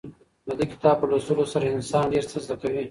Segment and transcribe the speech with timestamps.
[0.47, 2.79] د دې کتاب په لوستلو سره انسان ډېر څه زده کوي.